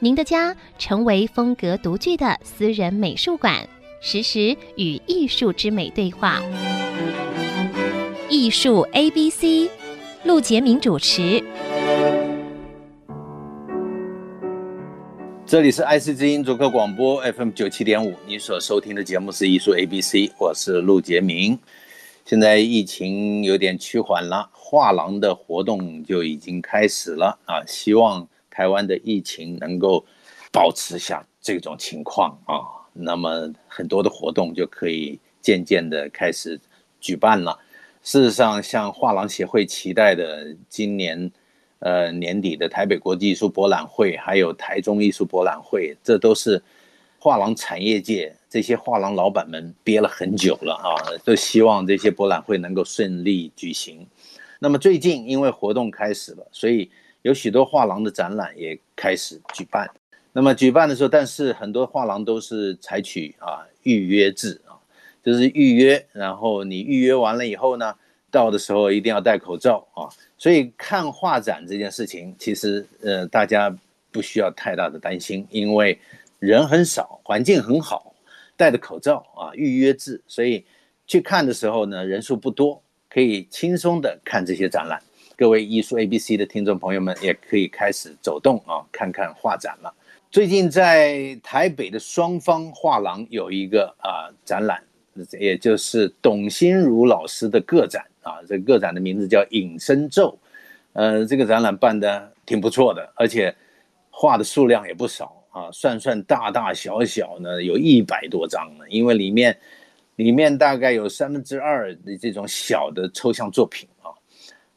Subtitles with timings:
[0.00, 3.68] 您的家成为风格独具的私人美术馆，
[4.00, 6.40] 实时与艺术之美对话。
[8.30, 9.68] 艺术 A B C，
[10.22, 11.42] 陆杰明主持。
[15.44, 21.58] 这里是爱思之音主客广播 FM 九七点五，你所收听的节目是艺术 A B C，我是陆杰明。
[22.24, 27.64] 现在疫情有点趋缓了，画廊的活动就已经开始了啊！
[27.66, 28.28] 希望
[28.58, 30.04] 台湾的疫情能够
[30.50, 36.58] 保持下这种情况啊，那么很多的活动就可以渐渐的开始
[37.00, 37.56] 举办了。
[38.02, 41.30] 事实上，像画廊协会期待的今年。
[41.80, 46.60] 呃，年底的台北国际艺术博览会，还有台中艺术博览会，这都是
[47.20, 50.90] 画廊产业界这些画廊老板们憋了很久了啊，
[51.24, 54.04] 都希望这些博览会能够顺利举行。
[54.58, 56.90] 那么最近因为活动开始了，所以
[57.22, 59.88] 有许多画廊的展览也开始举办。
[60.32, 64.78] 那么举办的时候，但是很多画廊都是采取啊预约制啊，
[65.24, 67.94] 就是预约，然后你预约完了以后呢，
[68.30, 70.06] 到的时候一定要戴口罩啊。
[70.36, 73.74] 所以看画展这件事情，其实呃大家
[74.12, 75.98] 不需要太大的担心，因为
[76.38, 78.14] 人很少，环境很好，
[78.56, 80.64] 戴着口罩啊，预约制，所以
[81.06, 82.80] 去看的时候呢，人数不多，
[83.10, 85.02] 可以轻松的看这些展览。
[85.38, 89.94] 各位艺术 ABC 的听众朋友们也可以开始走动啊，看看画展了。
[90.32, 94.82] 最近在台北的双方画廊有一个啊展览，
[95.38, 98.04] 也就是董心如老师的个展。
[98.22, 100.36] 啊，这个展的名字叫《隐身咒》，
[100.94, 103.54] 呃，这个展览办的挺不错的，而且
[104.10, 108.84] 画的数量也不少啊，算算大大小小呢，有一百多张呢。
[108.88, 109.56] 因为里面
[110.16, 113.88] 里面大概有三分之二的这种小的抽象作品。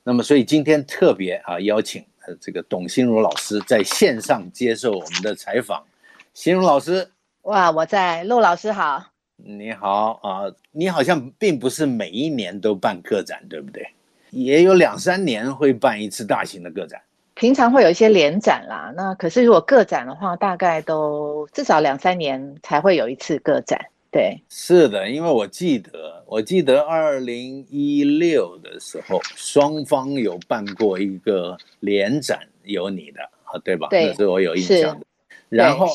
[0.03, 5.83] 那么，所以今天特别啊邀请呃这个董心如老师在线上接受我们的采访。
[6.33, 7.07] 心如老师，
[7.43, 9.03] 哇，我在，陆老师好。
[9.35, 13.87] 你好啊，你好像并不是每一年都办个展，对不对？
[14.31, 17.01] 也有两三年会办一次大型的个展。
[17.33, 23.79] 平常会有一些联展啦，那可是如果个展的话，大概都至少两三年才会有一次个展。
[24.11, 33.87] 对，是的，因为我记得，我记得二零一六的时候，双方有办过一个联展，有你的啊，对吧？
[33.89, 35.05] 对，那是我有印象的。
[35.49, 35.87] 然后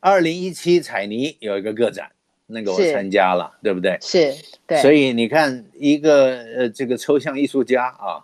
[0.00, 2.10] 二零一七彩泥有一个个展。
[2.48, 3.98] 那个我参加了，对不对？
[4.00, 4.32] 是，
[4.68, 4.80] 对。
[4.80, 8.22] 所以你看，一个呃，这个抽象艺术家啊，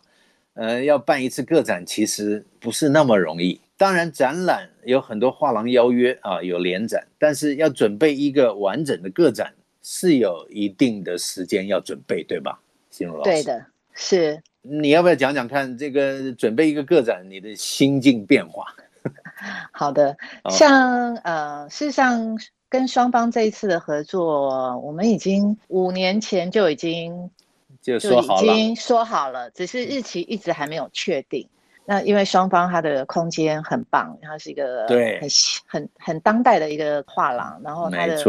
[0.55, 3.61] 呃，要办一次个展，其实不是那么容易。
[3.77, 9.53] 当然，展览有很多画廊邀约啊，有联展，但是要准备一个完整的个展，
[9.83, 12.61] 是有一定的时间要准备，对吧？
[12.91, 13.31] 心如老师。
[13.31, 14.43] 对的，是。
[14.63, 18.67] 你要不要讲讲看，这个准备一个个展，你的心境变化？
[19.73, 20.17] 好的，
[20.51, 22.39] 像呃，事实上。
[22.73, 27.31] 跟双方这一次的合作，我们已经五年前就已经
[27.83, 31.47] 就说好了，已经说好了，只是日期一直还没有确定。
[31.85, 35.29] 那因为双方它的空间很棒，它是一个对很
[35.67, 38.25] 很很当代的一个画廊，然后它的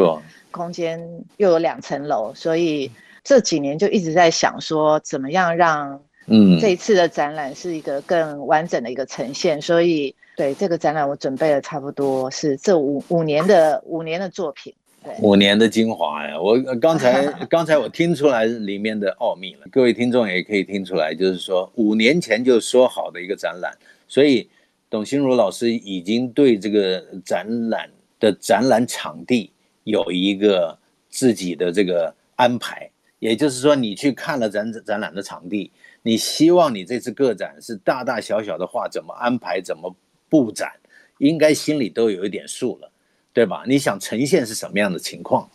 [0.51, 0.99] 空间
[1.37, 2.91] 又有两层楼，所以
[3.23, 10.15] 这几年就一直在想说，怎么样让嗯这一次的展览是一个更完整的一个呈现，所以。
[10.35, 14.82] 对这个展览，我准备了差不多是这五五年的五年的作品，对，
[15.19, 16.39] 五年的精华呀！
[16.39, 23.77] 我刚才 刚才我听出来里面的奥秘了，各位听众也可以听出来，就是说五年前就说好的一个展览，
[24.07, 24.49] 所以
[24.89, 27.89] 董心如老师已经对这个展览
[28.19, 29.51] 的展览场地
[29.83, 30.77] 有一个
[31.09, 32.89] 自己的这个安排，
[33.19, 35.71] 也就是说，你去看了展展览的场地，
[36.01, 39.95] 你希望你这次个展是大大小小的画怎么安排，怎么。
[40.29, 40.71] 布展
[41.19, 42.91] 应该心里都有一点数了，
[43.33, 43.63] 对吧？
[43.65, 45.49] 你想呈现是什么样的情况？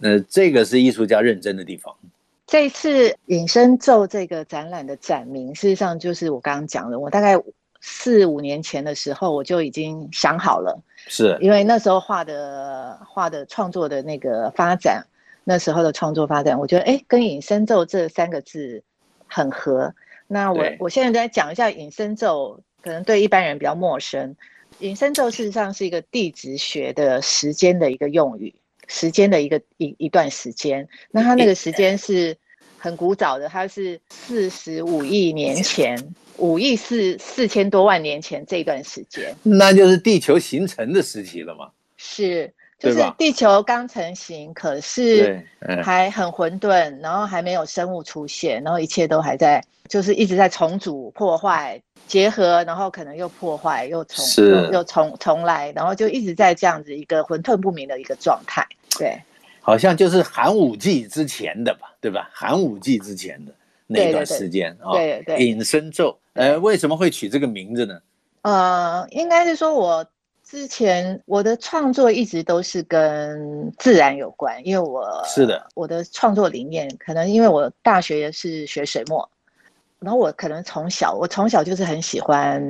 [0.00, 1.92] 呃，这个是艺术家认真的地方。
[2.46, 6.98] 这一次隐身咒这个展览的展名，事实上就是我刚刚讲的。
[6.98, 7.36] 我大概
[7.80, 15.04] 四五年前的时候，我就已经想好了，是因为那时候画的画的创作的那个发展，
[15.42, 18.82] 那时候的创作发展，我觉得哎，跟隐身咒这三个字
[19.26, 19.92] 很合。
[20.28, 22.62] 那我我现在再讲一下隐身咒。
[22.82, 24.34] 可能对一般人比较陌生，
[24.80, 28.52] 隐身咒事实上是一个地质学的时间的一个用语，
[28.88, 30.86] 时间的一个一一段时间。
[31.10, 32.36] 那它那个时间是
[32.78, 41.70] 很古早的，它是四十五亿年前，五亿四四千多万年前这段时间，那就是地球形成的时期了嘛？
[41.96, 42.52] 是。
[42.80, 45.46] 就是地球刚成型，可是
[45.84, 58.66] 还很混沌，然后还没有生物出现，然后一切都还在，就是一直在重组、破坏、结合，然后可能又破坏、又重、又又重重来，然后就一直在这样子一个混沌不明的一个状态。
[58.98, 59.20] 对，
[59.60, 62.30] 好像就是寒武纪之前的吧，对吧？
[62.32, 63.52] 寒武纪之前的
[63.86, 68.00] 那段时间啊，对对，隐身咒，呃，为什么会取这个名字呢？
[68.40, 70.06] 呃，应该是说我。
[70.50, 79.30] 之前我的创作一直都是跟自然有关，因为我是的，我的创作理念可能因为我大学也是学水墨，
[80.00, 82.60] 然后我可能从小我从小就是很喜欢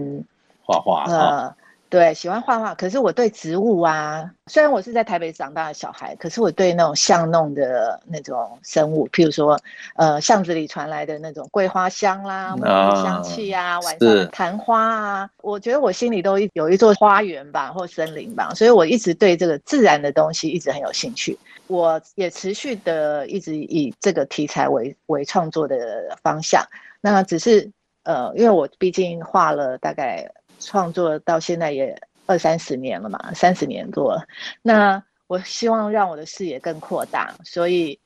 [0.63, 1.57] 画画，呃。
[1.91, 9.59] 对，喜欢画画，可是我对植物啊，虽然我是在台北长大的小孩，可是我对那种巷弄的那种生物，譬如说，
[9.97, 21.37] 呃，巷子里传来的那种桂花香啦、啊、香气啊，晚上昙花啊，我觉得我心里都有一座花园吧，或森林吧，所以我一直对这个自然的东西一直很有兴趣。
[21.67, 26.65] 我也持续的一直以这个题材为为创作的方向。
[27.01, 27.69] 那只是
[28.05, 30.31] 呃，因为我毕竟画了大概。
[30.61, 34.25] 创作到现在也二三十年了嘛，三十年多了。
[34.63, 37.99] 那我希望让我的视野更扩大，所以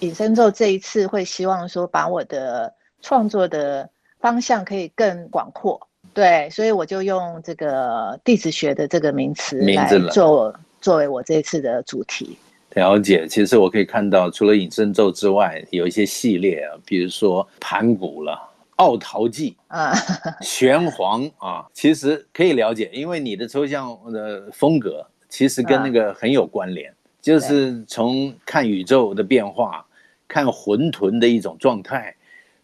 [0.00, 3.88] 隐身咒这一次会希望说把我的创作的
[4.20, 5.80] 方向可以更广阔。
[6.12, 12.38] 对，所以我就用这个地质学的这个名词来做作为我这一次的主题。
[12.70, 18.50] 了解，其实我可以看到，除了隐身咒之外，有一些系列啊，比如说盘古了。
[18.76, 19.92] 奥陶纪啊，
[20.42, 29.84] 玄黄啊，其实可以了解，因为你的抽象的风格其实跟那个很有关联，啊、就是从看宇宙的变化，
[30.26, 32.14] 看混沌的一种状态。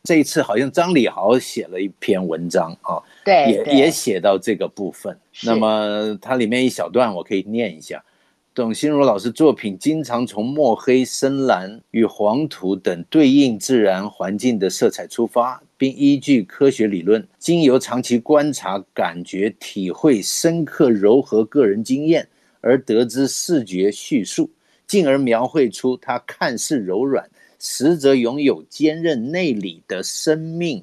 [0.02, 5.14] 这一次好像张李豪写了一篇文章啊，对，也也写到这个部分。
[5.44, 8.02] 那么它里面一小段我可以念一下。
[8.52, 22.26] 董心如老师作品经常从墨黑、深蓝与黄土等对应自然环境的色彩出发，并依据科学理论，经由长期观察、感觉、体会、深刻糅合个人经验
[22.60, 24.50] 而得知视觉叙述，
[24.84, 27.30] 进而描绘出它看似柔软，
[27.60, 30.82] 实则拥有坚韧内里的生命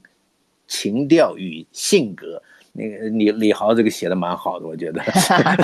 [0.69, 2.41] 情调与性格。
[2.77, 5.01] 那个李李豪这个写的蛮好的，我觉得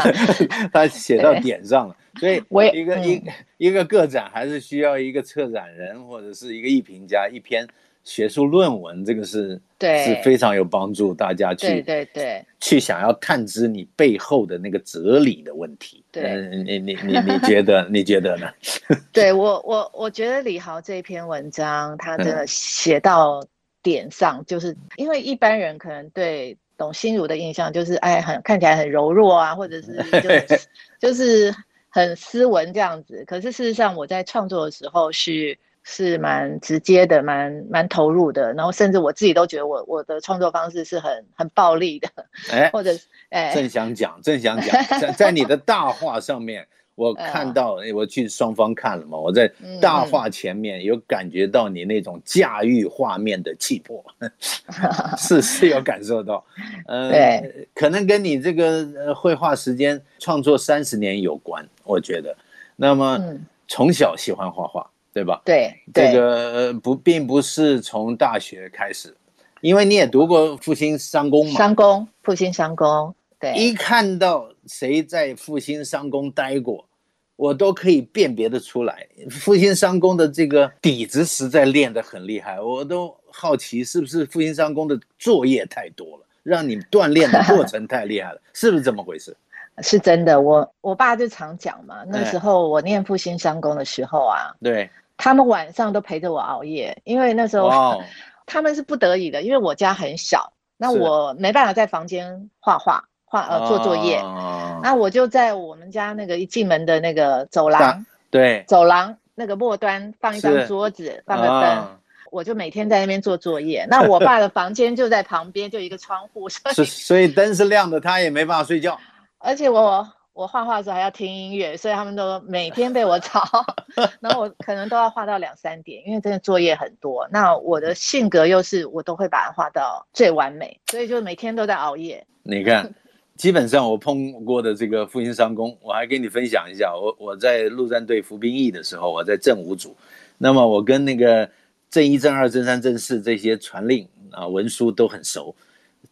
[0.73, 1.95] 他写到点上了。
[2.19, 3.23] 所以，我一个一
[3.57, 7.67] 一个个展还是需要一个策展人或者是一个艺评家一篇
[8.03, 16.03] 学术论文，这个是对是非常有帮助大家去对对对去想要探知你背后的那个哲理的问题。
[16.11, 18.47] 对，你你你你觉得你觉得呢？
[19.13, 23.43] 对我我我觉得李豪这篇文章他真的写到
[23.81, 26.57] 点上，就是因为一般人可能对。
[26.77, 31.53] 董心如的印象就是，哎，很看起来很柔弱啊，或者是 就，就是
[31.89, 33.23] 很斯文这样子。
[33.25, 38.53] 可是事实上，我在创作的时候是是蛮直接的，蛮蛮投入的。
[38.53, 42.09] 然后甚至我自己都觉得我我的创作方式是很很暴力的，
[42.51, 42.91] 哎，或者
[43.29, 46.67] 哎，正想讲，正想讲，在在你的大话上面。
[46.95, 54.03] 我看到，哎，我去双方看了嘛，我在大画前面有感觉到你那种驾驭画面的气魄，
[55.17, 56.43] 是是有感受到，
[56.87, 62.35] 呃，对，可能跟你这个绘画时间创作三十年有关，我觉得。
[62.75, 63.19] 那么
[63.67, 65.41] 从小喜欢画画，对吧？
[65.45, 69.15] 对，这个不并不是从大学开始，
[69.61, 73.13] 因为你也读过复兴商工嘛，商工，复兴商工。
[73.43, 76.87] 对，一看到谁在复兴商工待过，
[77.35, 79.05] 我都可以辨别的出来。
[79.29, 89.35] 复兴商工的这个底子实在练得很厉害，我都好奇是不是复兴商工的作业太多了，让你锻炼的过程太厉害了， 是不是这么回事？
[89.81, 98.01] 是真的，我我爸就常讲嘛，那时候我念复兴商工的时候啊，对，他们晚上都陪着我熬夜，因为那时候、
[98.45, 103.03] 他们是不得已的，因为我家很小，那我没办法在房间画画。
[103.33, 111.87] 画呃做作业，哦，那我就在我们家那个一进门的那个走廊，对，走廊那个末端放一张桌子，放个灯，哦，
[112.29, 113.87] 我就每天在那边做作业。
[113.89, 118.99] 那我爸的房间就在旁边，就一个窗户，所以所以灯是亮的，他也没办法睡觉。
[119.41, 123.41] 而且我我画画的时候还要听音乐，所以他们都每天被我吵，
[124.21, 127.27] 然后我可能都要画到两三点，因为真的作业很多。
[127.31, 132.23] 那我的性格又是我都会把它画到最完美，所以就每天都在熬夜。
[132.43, 132.93] 你看。
[133.35, 136.93] 基本上我碰过的这个复兴商工，我还跟你分享一下。
[136.95, 139.97] 我我在陆战队服兵役的时候，我在正五组，
[140.37, 141.49] 那么我跟那个
[141.89, 145.55] 正一、正二、正三、正四这些传令啊文书都很熟。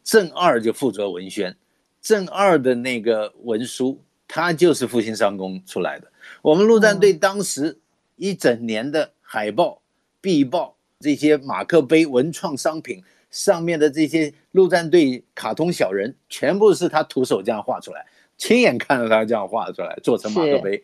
[0.04, 1.56] 正二就负责文宣，
[2.01, 6.12] 正二的那个文书，他就是复兴商工出来的。
[6.42, 7.78] 我们陆战队当时
[8.16, 9.80] 一整年的海报、
[10.20, 13.04] 壁报这些马克杯、文创商品。
[13.31, 18.05] 上面的这些陆战队卡通小人，全部是他徒手这样画出来，
[18.38, 20.83] 亲眼看着他这样画出来，做成马克杯，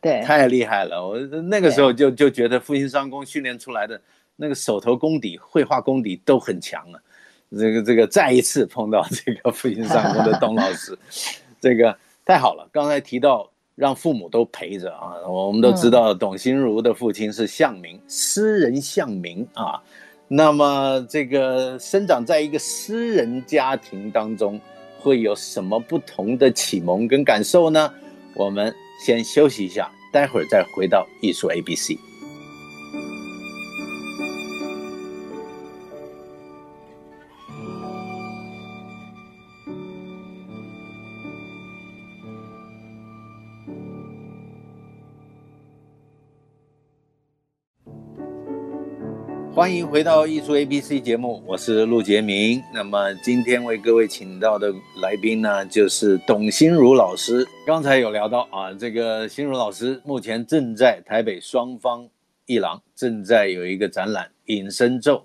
[0.00, 1.06] 对， 太厉害了。
[1.06, 4.00] 我那个时候就就觉得复兴商工训练出来的
[4.36, 7.02] 那个手头功底、绘画功底都很强了。
[7.50, 10.96] 这个这个再一次碰到这个复兴商工的 董老师，
[11.60, 12.68] 这个太好了。
[12.70, 19.82] 刚才提到让父母都陪着啊，我们都知道董心如的父亲是向明，诗人向明啊。
[20.30, 24.60] 那么，这个生长在一个私人家庭当中，
[25.00, 27.90] 会有什么不同的启蒙跟感受呢？
[28.34, 31.92] 我们先休息一下，待会儿再回到艺术 ABC。
[49.68, 52.62] 欢迎回到艺术 ABC 节目，我是陆杰明。
[52.72, 54.72] 那么今天为各位请到的
[55.02, 57.46] 来宾呢，就是董心如老师。
[57.66, 62.08] 刚才有聊到啊，这个心如老师目前正在台北双方
[62.46, 65.16] 艺廊正在有一个展览《隐身咒》。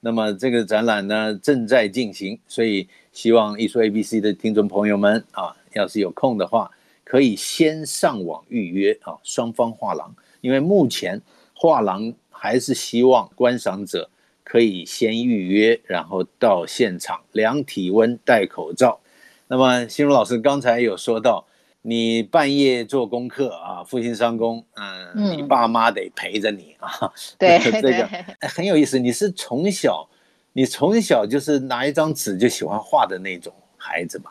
[0.00, 6.68] 那么这个展览呢正在进行，所以希望艺术 ABC 的听众朋友们啊，要是有空的话，
[7.04, 11.22] 可以先上网预约啊，双方画廊，因为目前
[11.54, 12.12] 画廊。
[12.44, 14.10] 还是希望观赏者
[14.44, 19.00] 可以先预约，然后到现场量体温、戴口罩。
[19.46, 21.46] 那么，心如老师刚才有说到，
[21.80, 27.10] 你半夜做功课啊，复兴商工，嗯，嗯，你爸妈得陪着你啊。
[27.40, 28.06] 对， 这个
[28.46, 28.98] 很有意思。
[28.98, 30.06] 你是从小，
[30.52, 34.30] 你从小就是拿一张纸就喜欢画的那种孩子吗？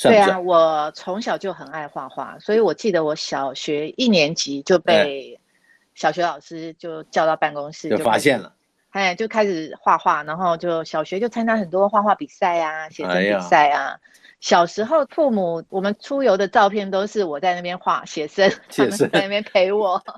[0.00, 5.38] 对啊，我从小就很爱画画，所以我记得我小学一年级就被。
[5.94, 8.54] 小学老师就叫到办公室，就发现了，
[8.90, 13.90] 哎，就开始画画，然后就小学就参加很多画画比赛啊，写生比赛啊。
[13.90, 14.00] 哎、
[14.40, 20.02] 小时候父母我们出游的照片都是我在那边画写生，写生在那边陪我。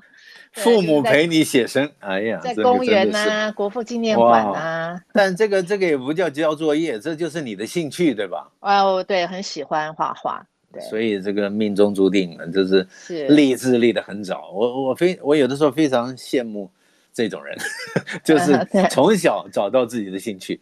[0.55, 4.97] 父母陪你写生，哎呀，在公园呐、啊，国父纪念馆啊。
[5.11, 8.49] 但这个这个也不叫交作业，这就是你的兴趣，对吧？
[8.61, 10.47] 哦，对，很喜欢画画。
[10.81, 12.87] 所以这个命中注定了，就是
[13.29, 14.51] 立志立得很早。
[14.51, 16.69] 我我非我有的时候非常羡慕
[17.13, 17.57] 这种人，
[18.23, 18.53] 就是
[18.89, 20.59] 从小找到自己的兴趣，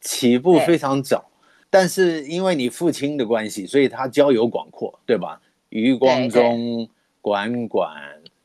[0.00, 1.30] 起步非常早。
[1.70, 5.40] 但是因为你父亲的关系，所以他交友广阔，对吧？
[5.70, 6.88] 余光中、
[7.20, 7.90] 管管，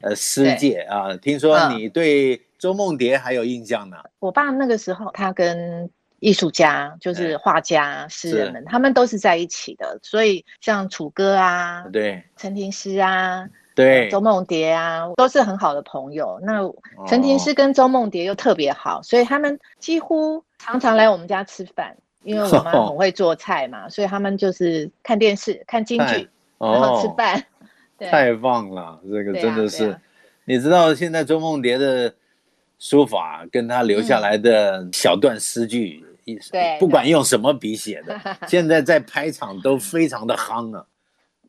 [0.02, 3.98] 呃，师姐啊，听说你对周梦蝶还有印象呢？
[4.20, 5.90] 我爸那个时候，他跟。
[6.20, 10.00] 艺术家就是画家、诗人们，他们都是在一起的。
[10.02, 16.40] 所以像楚歌啊，对，陈廷诗啊，对，周梦蝶啊，都是很好的朋友。
[16.44, 16.62] 那
[17.08, 21.96] 陈庭诗跟周梦蝶又特别好，所以他们几乎常常来我们家吃饭。
[22.24, 27.42] 因为我妈很 会做菜嘛，所以他们就是看电视、看京剧，然后吃饭。
[28.00, 29.98] 太棒了，这个真的是。
[30.44, 32.14] 你知道现在周梦蝶的
[32.80, 36.04] 书法跟他留下来的小段诗句。
[36.52, 40.86] 对，不管用什么笔写的， 现在在拍场都非常的夯啊，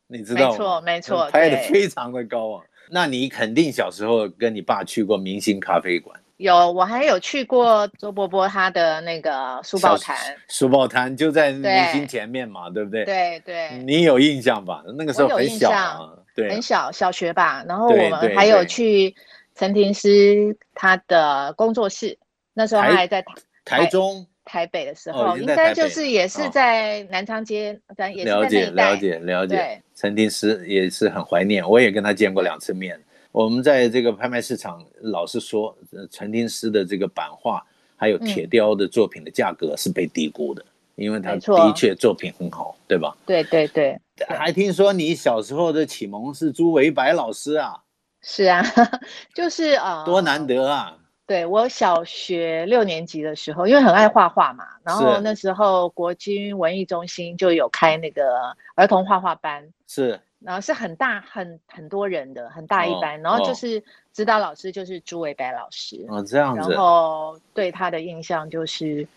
[0.07, 0.51] 你知道吗？
[0.51, 2.63] 没错，没错，拍的非常的高啊。
[2.91, 6.19] 那你肯定小时候跟你爸去过明星咖啡馆？
[6.37, 10.15] 有，我还有去过周伯伯他的那个书报摊。
[10.47, 13.05] 书报摊就在明星前面嘛，对，对不对？
[13.05, 13.77] 对对。
[13.79, 14.81] 你有印象吧？
[14.97, 17.63] 那个时候很小啊，对，很小，小学吧。
[17.67, 19.13] 然后我们还有去
[19.53, 22.17] 陈庭诗他的工作室，
[22.53, 24.25] 那时候他还在台台中。
[24.49, 28.25] 台北的时候，哦、应该就是也是在南昌街，咱、哦、也。
[28.25, 29.79] 了解了解了解。
[29.95, 32.99] 陈庭诗也是很怀念，我也跟他见过两次面。
[33.31, 35.77] 我们在这个拍卖市场，老是说，
[36.09, 37.63] 陈庭诗的这个版画
[37.95, 43.15] 还有铁雕的作品的价格是被低估的，嗯、因为他的确作品很好，对吧？
[43.27, 43.95] 对对对。
[44.27, 47.77] 还听说你小时候的启蒙是朱维白老师啊？
[48.21, 48.61] 是啊，
[49.33, 50.97] 就是啊，多难得啊！
[51.29, 66.59] 对，我小学六年级的时候，因为很爱画画嘛，然后那时候国军文艺中心就有开那个儿童画画班，是，然后是很大很很多人的很大一班，哦、然后就是指导老师就是朱维白老师，哦，这样。
[66.59, 69.07] 子，然后对他的印象就是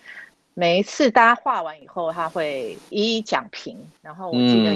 [0.52, 3.74] 每一次大家画完以后，他会一一讲评。
[4.02, 4.74] 然后我记得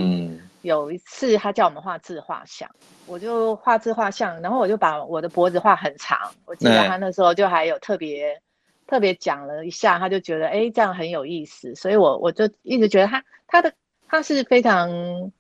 [0.67, 6.19] 有一次他叫我们画自画像，嗯、我就画自画像，然后我就把我的脖子画很长。
[6.45, 8.41] 我记得他那时候就还有特别、嗯、
[8.87, 13.73] 特别讲了一下，他就觉得哎这样很有意思，所以我我就一直觉得他他的
[14.09, 14.91] 他是非常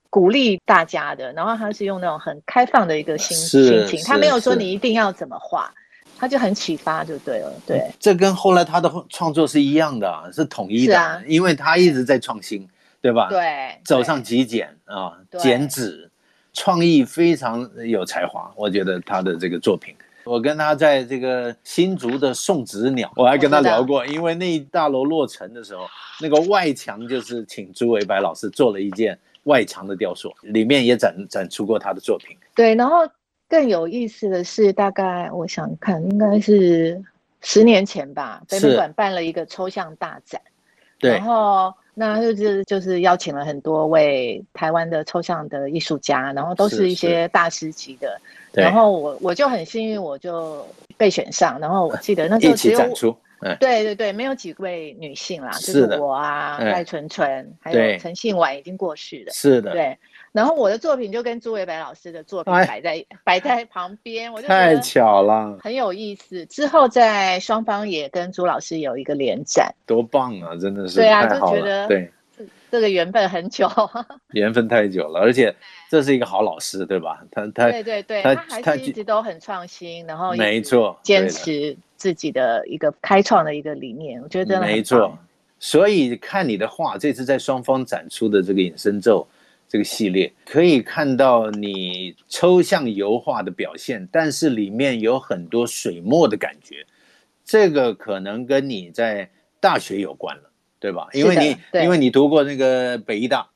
[0.09, 5.73] 鼓励大家的，然后他是用那种很开放的一个心心情，他没有说你一定要怎么画。
[6.18, 7.90] 他就很启发，就对了，对。
[8.00, 12.66] 这跟后来他的创作是一样的，是统一的，啊，因为他一直在创新，
[13.06, 13.28] 对吧？
[13.28, 16.10] 对，走上极简啊，减脂，
[16.52, 18.52] 创意非常有才华。
[18.56, 19.94] 我觉得他的这个作品，
[20.25, 25.86] 我跟他在这个新竹的送子鸟，我还跟他聊过，因为那一大楼落成的时候，
[26.20, 32.36] 那个外墙就是请朱维白老师做了一件外墙的雕塑，里面也展展出过他的作品。
[32.54, 33.08] 对，然后。
[33.48, 37.00] 更有意思的是，大概我想看，应该是
[37.42, 40.40] 十年前吧，北美馆办了一个抽象大展，
[40.98, 48.20] 对，然后那就是就是邀请了很多位台湾的抽象的艺术家，然后都是一些大师级的，
[48.52, 50.66] 然后我我就很幸运，我就
[50.98, 52.78] 被选上，然后我记得那时候只有
[53.58, 59.96] 对对对，没有几位女性啦，就是我啊，赖纯纯，还有陈信婉已经过世了，是的，对。
[60.36, 66.44] 然后我的作品就跟朱维白老师的作品摆在、哎、摆在旁边，我就太巧了，很有意思。
[66.44, 70.54] 之后在双方也跟朱老师有一个联展，多棒啊！
[70.60, 72.10] 真的是对啊，就觉得对
[72.70, 73.66] 这个缘分很久，
[74.34, 75.56] 缘分太久了，而且
[75.90, 77.24] 这是一个好老师，对吧？
[77.30, 85.16] 他他对对对，他，他还是一直都很创新，然后没错，坚持自己的一个开创的一个理念，我觉得真的没错。
[85.58, 89.26] 所以看你的画，这次在双方展出的这个隐身咒。
[89.68, 96.87] 这个系列可以看到你抽象油画的表现，但是里面有很多水墨的感觉，
[97.44, 101.08] 这个可能跟你在大学有关了，对吧？
[101.12, 103.49] 因为你因为你读过那个北医大，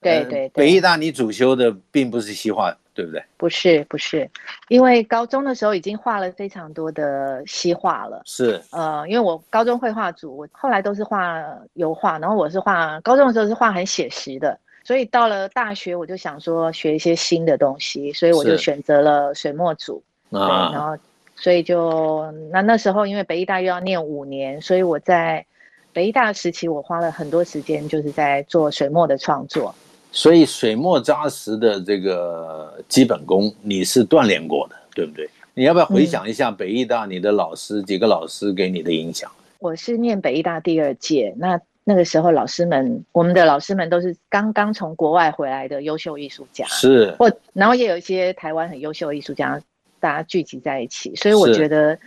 [0.00, 3.22] 对对，对，北医大你主修的并不是西画，对不对？
[3.36, 4.30] 不是不是，
[4.68, 14.58] 因为高中的时候已经画了非常多的西画了，是呃，因为我高中绘画组，我后来都是画油画，然后我是画高中的时候是画很写实的。
[14.82, 20.02] 所以到了大学，我就想说学一些新的东西，所以我就选择了水墨组。
[20.30, 20.96] 啊，然后
[21.36, 25.44] 所以就那那时候，因为北艺大又要念五年，所以我在
[25.92, 29.74] 北艺大时期，我花了很多时间就是在做水墨的创作。
[30.12, 35.28] 所以水墨扎实的这个基本功，你是锻炼过的，对不对？
[35.54, 39.30] 你要不要回想一下北艺大你的老师、嗯、几个老师给你的影响？
[39.58, 41.60] 我是念北艺大第二届，那。
[41.90, 49.60] 那个时候，老师们，我们的老师们都是刚刚从国外回来的优秀艺术家，是，或然后也有一些台湾很优秀的艺术家，
[49.98, 51.98] 大家聚集在一起，所以我觉得，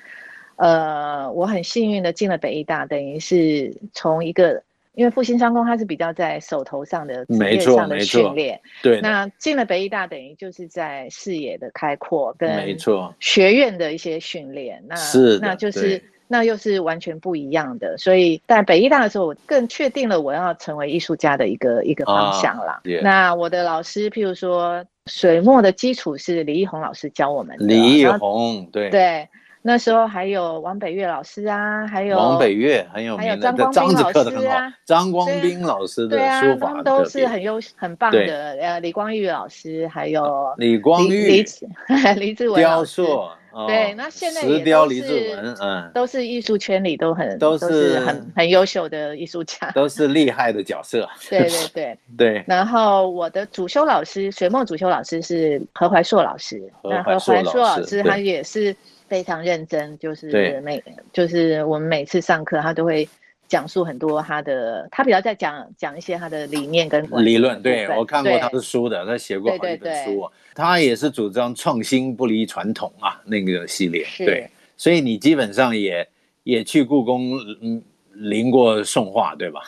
[0.56, 13.14] 呃，我很幸运的进了北艺大，等于是从一个，因为复兴商工它是比较在手头上的职业上的训练，对，那进了北艺大，等于就是在视野的开阔跟没错。
[13.20, 16.02] 学院的一些训练，那是那就是。
[16.34, 22.82] 那又是完全不一样的，所以在北医大的时候，我更确定了我要成为艺术家的一个一个方向了。
[22.84, 23.02] Oh, yeah.
[23.04, 27.66] 那我的老师，譬如说水墨的基础是李一红老师教我们的。
[27.68, 29.30] 李一红，对对，
[29.66, 38.58] 那时候还有王北岳老师啊，还有王北岳很有名的，还有张光斌老师啊，张光斌老师的书法，他们都是很优很棒的。
[38.60, 41.66] 呃，李光玉老师，还有李光玉、李子、
[42.18, 43.30] 李志文雕塑。
[43.54, 51.08] 哦、对，那现在也都是，嗯，都是艺术圈里都很都是，都是很很优秀的艺术家，都是厉害的角色。
[51.30, 52.44] 对对 对对。
[52.48, 56.60] 然后我的主修老师，水墨主修老师是何怀硕老师。
[56.84, 58.76] 那何怀硕老师他也是
[59.14, 63.08] 非常认真，就是每就是我们每次上课他都会。
[63.46, 67.62] 讲述很多他的，他比较在讲讲一些他的理念跟理论。
[67.62, 70.28] 对，我看过他的书的，他写过好几本书。
[70.56, 74.04] 他也是主张创新不离传统啊，那个系列。
[74.18, 76.08] 对，所以你基本上也
[76.42, 79.62] 也去故宫嗯临过宋画对吧？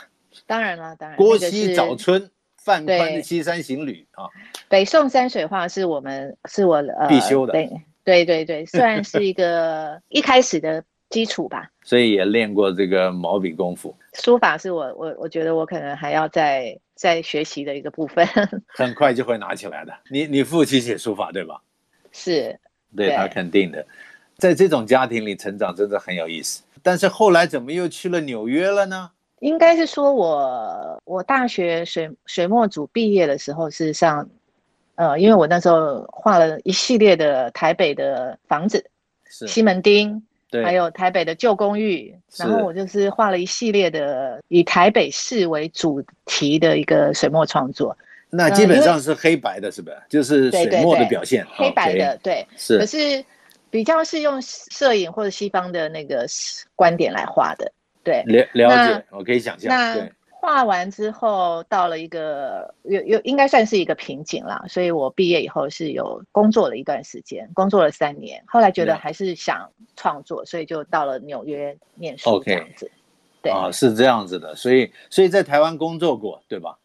[0.47, 1.15] 当然了，当然。
[1.15, 2.27] 郭熙早春、
[2.58, 4.27] 范宽的《西山行旅》啊，
[4.67, 7.53] 北宋山水画是我们是我呃必修的。
[7.53, 7.69] 对
[8.05, 10.81] 对对，对，算 是一个一开始的。
[11.07, 13.95] 基础吧，所以也练过这个毛笔功夫。
[14.13, 18.27] 书法是我我我觉得我可能还要再再学习的一个部分。
[18.67, 19.93] 很快就会拿起来的。
[20.09, 21.61] 你你父亲写书法对吧？
[22.11, 22.59] 是，
[22.97, 23.85] 对，对他肯定的。
[24.37, 26.63] 在这种家庭里成长真的很有意思。
[26.81, 29.11] 但是后来怎么又去了纽约了呢？
[29.39, 34.27] 应该是说我我大学水水墨组毕业的时候，是上，
[34.95, 38.84] 呃，因为我那时候画了一系列的台北的房子，
[39.29, 40.21] 是西门町。
[40.51, 47.97] 对，还有台北的旧公寓，然后我就是画了一系列的以台北市为主题的一个水墨创作。
[48.29, 49.97] 那基本上是黑白的，是不是？
[50.08, 52.77] 就是水墨的表现，黑白的，对，是。
[52.77, 53.25] 可是
[53.71, 56.25] 比较是用摄影或者西方的那个
[56.75, 57.69] 观点来画的，
[58.03, 58.23] 对。
[58.25, 59.93] 了了解，我可以想象。
[59.95, 60.12] 对。
[60.45, 72.86] 画完之后，到了一个有有应该算是一个瓶颈了，所以我毕业以后是有工作了一段时间，工作了三年，后来觉得还是想创作，所以就到了纽约念书这样子。
[72.86, 72.89] Okay.
[73.41, 76.77] 对啊，是这样子的，所以所以在台湾工作过，对吧？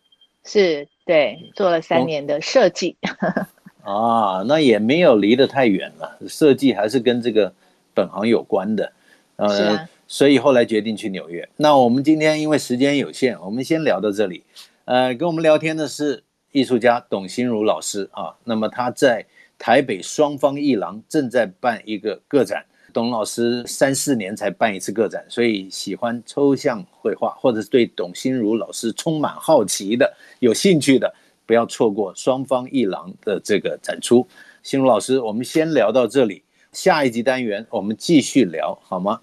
[0.43, 2.97] 是，对，做了三年的设计。
[3.85, 7.53] 啊，那也没有离得太远了，设计还是跟这个
[7.93, 8.91] 本行有关的，
[9.37, 9.87] 呃。
[10.11, 11.49] 所以后来决定去纽约。
[11.57, 14.43] 那我们今天因为时间有限，我们先聊到这里。
[14.85, 18.35] 呃，跟我们聊天的是艺术家董心如老师啊。
[18.43, 19.25] 那么他在
[19.57, 22.67] 台北双方艺廊正在办一个个展。
[22.93, 31.15] 董老师三四年才办一次个展，所以喜欢抽象绘画或者是对董心如老师充满好奇的、有兴趣的，
[31.47, 34.27] 不要错过双方艺廊的这个展出。
[34.65, 36.43] 心如老师，我们先聊到这里，
[36.73, 39.21] 下一集单元我们继续聊，好吗？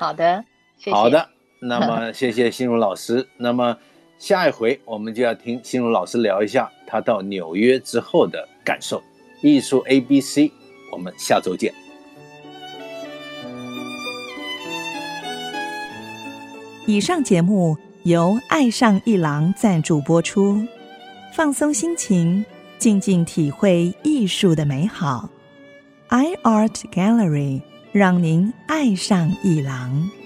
[0.00, 0.42] 好的，
[0.78, 0.96] 谢谢。
[0.96, 1.28] 好的，
[1.60, 3.28] 那么 谢谢心如老师。
[3.36, 3.76] 那么
[4.16, 9.02] 下一回我们就要听心如老师聊一下他到纽约之后的感受。
[9.42, 10.50] 艺术 A B C，
[10.90, 11.74] 我们下周见。
[16.86, 20.66] 以上节目由爱上一郎赞助播出，
[21.34, 22.42] 放松心情，
[22.78, 25.28] 静静体会艺术的美好。
[26.08, 27.69] iArt Gallery。
[27.92, 30.19] 让您爱上一郎。